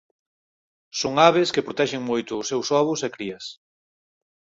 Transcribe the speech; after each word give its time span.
Son 0.99 1.13
aves 1.29 1.49
que 1.53 1.65
protexen 1.67 2.01
moito 2.09 2.31
os 2.41 2.47
seus 2.51 2.67
ovos 2.81 2.99
e 3.07 3.09
crías. 3.15 3.45